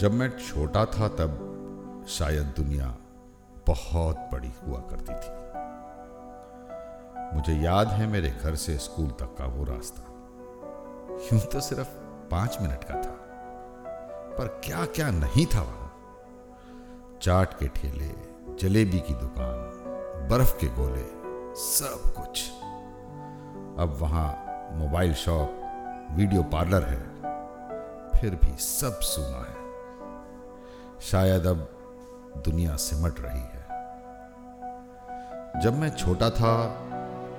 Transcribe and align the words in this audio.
जब 0.00 0.12
मैं 0.12 0.28
छोटा 0.30 0.84
था 0.84 1.08
तब 1.08 2.04
शायद 2.08 2.46
दुनिया 2.56 2.86
बहुत 3.66 4.16
बड़ी 4.32 4.50
हुआ 4.56 4.80
करती 4.90 5.14
थी। 5.14 5.30
मुझे 7.36 7.54
याद 7.54 7.88
है 7.88 8.06
मेरे 8.06 8.30
घर 8.32 8.54
से 8.54 8.76
स्कूल 8.78 9.08
तक 9.10 9.34
का 9.38 9.46
वो 9.46 9.64
रास्ता। 9.64 10.02
यूँ 11.26 11.40
तो 11.42 11.60
सिर्फ़ 11.60 11.88
पाँच 12.30 12.58
मिनट 12.62 12.84
का 12.84 12.94
था, 12.94 13.16
पर 14.38 14.60
क्या 14.64 14.84
क्या 14.86 15.10
नहीं 15.10 15.46
था 15.46 15.62
वहाँ। 15.62 15.90
चाट 17.22 17.58
के 17.58 17.68
ठेले, 17.68 18.12
जलेबी 18.60 19.00
की 19.00 19.14
दुकान, 19.14 20.28
बर्फ़ 20.30 20.56
के 20.60 20.66
गोले, 20.76 21.06
सब 21.58 22.12
कुछ। 22.16 22.48
अब 23.78 23.96
वहाँ 24.00 24.28
मोबाइल 24.78 25.14
शॉप, 25.16 25.60
वीडियो 26.10 26.42
पार्लर 26.42 26.84
है, 26.84 27.04
फिर 28.12 28.34
भी 28.34 28.56
सब 28.60 29.00
सुना 29.04 29.38
है। 29.38 29.64
शायद 31.00 31.46
अब 31.46 31.56
दुनिया 32.44 32.76
सिमट 32.76 33.14
रही 33.20 33.40
है। 33.40 33.66
जब 35.60 35.78
मैं 35.78 35.90
छोटा 35.90 36.30
था, 36.30 36.54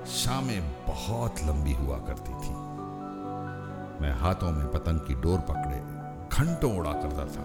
शामें 0.06 0.86
बहुत 0.86 1.34
लंबी 1.44 1.72
हुआ 1.72 1.96
करती 1.98 2.32
थी। 2.32 2.54
मैं 4.02 4.12
हाथों 4.20 4.52
में 4.52 4.70
पतंग 4.72 5.00
की 5.00 5.14
डोर 5.14 5.38
पकड़े, 5.38 5.78
घंटों 6.32 6.76
उड़ा 6.78 6.92
करता 6.92 7.24
था। 7.24 7.44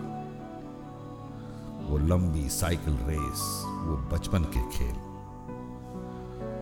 वो 1.90 1.98
लंबी 1.98 2.49
साइकिल 2.49 2.93
रेस, 2.93 3.41
वो 3.66 3.98
बचपन 4.13 4.43
के 4.43 4.62
खेल, 4.71 4.95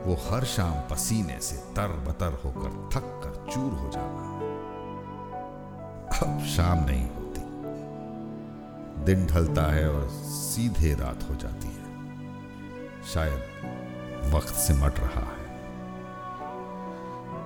वो 0.05 0.17
हर 0.29 0.43
शाम 0.45 0.89
पसीने 0.89 1.39
से 1.39 1.55
तर 1.55 1.87
बतर 1.87 2.41
होकर, 2.45 2.89
थक 2.93 3.21
कर 3.23 3.51
चूर 3.51 3.71
हो 3.73 3.89
जाना। 3.89 4.29
अब 6.21 6.39
शाम 6.39 6.85
नहीं 6.85 7.09
होती 7.09 7.20
दिन 9.01 9.25
ढलता 9.25 9.73
है 9.73 9.91
और 9.91 10.07
सीधे 10.09 10.93
रात 10.93 11.29
हो 11.29 11.35
जाती 11.35 11.67
है। 11.67 11.81
शायद 13.03 13.39
वक्त 14.33 14.47
सिमट 14.47 14.99
रहा 14.99 15.21
है। 15.21 15.41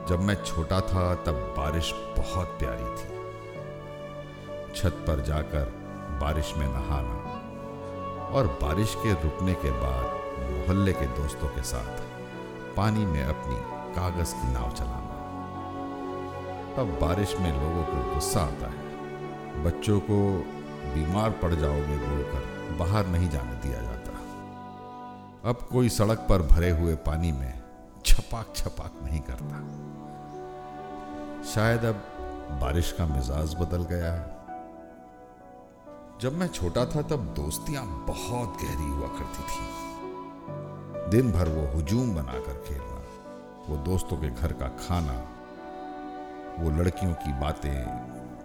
जब 0.05 0.19
मैं 0.21 0.35
छोटा 0.35 0.81
था, 0.81 1.15
तब 1.15 1.55
बारिश 1.57 1.93
बहुत 2.17 2.47
प्यारी 2.47 2.85
थी। 2.85 3.15
छत 4.75 4.89
पर 4.89 5.23
जाकर 5.23 5.65
बारिश 6.21 6.53
में 6.57 6.67
नहाना 6.67 7.35
और 8.27 8.47
बारिश 8.47 8.95
के 8.95 9.13
रुकने 9.13 9.53
के 9.53 9.71
बाद 9.71 10.03
मोहल्ले 10.51 10.93
के 10.93 11.05
दोस्तों 11.05 11.47
के 11.47 11.63
साथ 11.63 12.01
पानी 12.75 13.05
में 13.05 13.23
अपनी 13.23 13.55
कागज़ 13.95 14.33
की 14.33 14.53
नाव 14.53 14.71
चलाना। 14.71 15.05
अब 16.81 16.87
बारिश 17.01 17.35
में 17.39 17.63
लोगों 17.63 17.83
को 17.83 18.13
गुस्सा 18.13 18.41
आता 18.41 18.67
है। 18.67 18.85
बच्चों 19.63 19.99
को 19.99 20.45
बीमार 20.93 21.29
पड़ 21.29 21.53
जाओगे 21.53 21.97
बोलकर, 21.97 22.43
बाहर 22.77 23.07
नहीं 23.07 23.29
जाने 23.29 23.55
दिया 23.55 23.81
जाता। 23.81 24.11
अब 25.49 25.67
कोई 25.71 25.89
सड़क 25.89 26.25
पर 26.29 26.41
भरे 26.41 26.69
हुए 26.69 26.95
पानी 26.95 27.31
में 27.31 27.63
छपाक 28.05 28.53
छपाक 28.55 28.93
नहीं 29.03 29.19
करता। 29.19 29.59
शायद 31.43 31.85
अब 31.85 31.95
बारिश 32.61 32.91
का 32.91 33.05
मिजाज 33.05 33.55
बदल 33.55 33.83
गया 33.83 34.13
है। 34.13 34.35
जब 36.21 36.33
मैं 36.33 36.47
छोटा 36.47 36.85
था 36.85 37.01
तब 37.01 37.33
दोस्तियाँ 37.35 37.85
बहुत 37.85 38.57
गहरी 38.63 38.89
हुआ 38.89 39.07
करती 39.07 39.43
थी। 39.43 39.65
दिन 41.09 41.31
भर 41.31 41.49
वो 41.49 41.67
हुजूम 41.73 42.15
बनाकर 42.15 42.63
खेलना, 42.67 43.01
वो 43.69 43.77
दोस्तों 43.77 44.17
के 44.17 44.29
घर 44.29 44.53
का 44.53 44.67
खाना, 44.67 45.17
वो 46.59 46.69
लड़कियों 46.69 47.13
की 47.13 47.33
बातें 47.33 47.85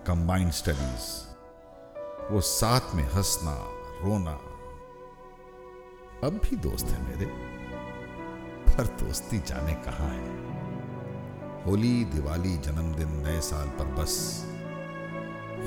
कंबाइंड 0.06 0.50
स्टडीज़ 0.50 1.29
वो 2.30 2.40
साथ 2.40 2.94
में 2.94 3.04
हंसना, 3.04 3.54
रोना। 4.04 4.32
अब 6.24 6.40
भी 6.44 6.56
दोस्त 6.56 6.86
है 6.86 7.10
मेरे, 7.10 7.26
पर 8.72 8.86
दोस्ती 8.86 9.38
जाने 9.38 9.74
कहाँ 9.74 10.08
है? 10.08 10.50
होली, 11.64 12.04
दिवाली, 12.04 12.56
जन्मदिन, 12.56 13.08
नए 13.08 13.40
साल 13.40 13.68
पर 13.68 13.84
बस 13.84 14.44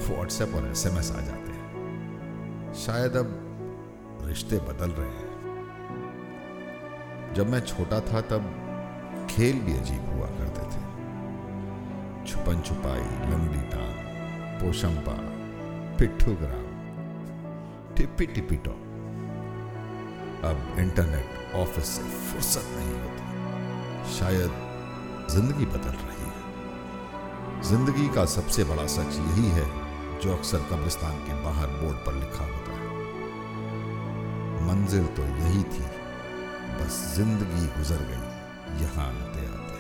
व्हाट्सएप 0.10 0.54
और 0.56 0.68
एसएमएस 0.68 1.12
आ 1.12 1.22
जाते 1.22 1.52
हैं। 1.52 2.74
शायद 2.74 3.16
अब 3.16 3.28
रिश्ते 4.24 4.58
बदल 4.58 4.92
रहे 4.92 5.10
हैं। 5.10 5.34
जब 7.34 7.50
मैं 7.50 7.60
छोटा 7.60 8.00
था 8.00 8.22
तब 8.22 8.44
खेल 9.30 9.60
भी 9.60 9.78
अजीब 9.78 10.06
हुआ 10.06 10.28
करते 10.28 10.62
थे। 10.62 10.84
छुपन 12.26 12.62
छुपाई, 12.62 13.32
लंगड़ी 13.32 13.62
टांग 13.62 13.94
पोशंपा 14.62 15.43
पिट्ठू 16.00 16.32
ग्राम 16.36 16.66
टिप्पी 17.96 18.26
टिप्पी 18.26 18.56
टॉप 18.66 18.82
अब 20.46 20.80
इंटरनेट 20.80 21.56
ऑफ़िस 21.56 21.88
से 21.88 22.04
फुर्सत 22.04 22.66
नहीं 22.78 22.96
होती। 23.02 23.24
शायद 24.14 24.52
ज़िंदगी 25.32 25.66
बदल 25.66 25.96
रही 26.00 26.28
है। 26.28 27.62
ज़िंदगी 27.64 28.08
का 28.16 28.24
सबसे 28.34 28.64
बड़ा 28.64 28.86
सच 28.88 29.18
यही 29.18 29.50
है 29.50 29.68
जो 30.22 30.36
अक्सर 30.36 30.66
कब्रिस्तान 30.72 31.20
के 31.28 31.34
बाहर 31.44 31.68
बोर्ड 31.82 31.98
पर 32.06 32.14
लिखा 32.14 32.46
होता 32.46 32.72
है। 32.72 32.88
मंजिल 34.68 35.06
तो 35.18 35.24
यही 35.24 35.64
थी, 35.66 35.86
बस 36.80 36.94
ज़िंदगी 37.16 37.66
गुजर 37.78 38.02
गई, 38.10 38.26
यहाँ 38.84 39.08
आते 39.10 39.46
आते। 39.48 39.78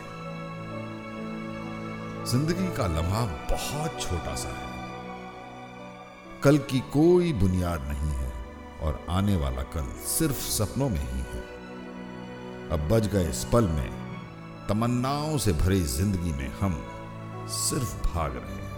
ज़िंदगी 2.31 2.69
का 2.77 2.87
लम्हा 2.89 3.25
बहुत 3.51 3.91
छोटा 4.01 4.35
सा 4.35 4.49
है। 4.49 4.72
कल 6.43 6.57
की 6.69 6.79
कोई 6.93 7.31
बुनियाद 7.33 7.81
नहीं 7.81 8.09
है 8.11 8.31
और 8.83 8.99
आने 9.09 9.35
वाला 9.35 9.61
कल 9.73 9.85
सिर्फ़ 10.07 10.39
सपनों 10.45 10.87
में 10.89 10.99
ही 10.99 11.19
है। 11.19 11.43
अब 12.71 12.87
बज 12.89 13.07
गए 13.07 13.29
इस 13.29 13.43
पल 13.53 13.67
में 13.67 13.89
तमन्नाओं 14.69 15.37
से 15.37 15.53
भरी 15.53 15.79
ज़िंदगी 15.81 16.31
में 16.31 16.49
हम 16.59 16.75
सिर्फ़ 17.59 17.95
भाग 18.07 18.35
रहे 18.35 18.55
हैं। 18.55 18.71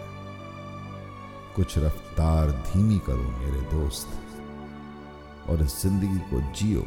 कुछ 1.55 1.77
रफ्तार 1.77 2.51
धीमी 2.67 2.99
करो 2.99 3.29
मेरे 3.39 3.61
दोस्त 3.71 5.49
और 5.49 5.63
इस 5.63 5.81
ज़िंदगी 5.81 6.19
को 6.29 6.41
जियो, 6.53 6.81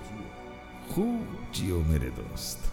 खूब 0.92 1.38
जियो 1.54 1.80
मेरे 1.82 2.10
दोस्त। 2.12 2.72